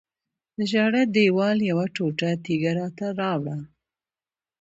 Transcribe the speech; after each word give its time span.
د 0.55 0.57
ژړا 0.71 1.01
دیوال 1.15 1.57
یوه 1.71 1.85
ټوټه 1.95 2.29
تیږه 2.43 2.71
راته 2.79 3.05
راوړه. 3.19 3.57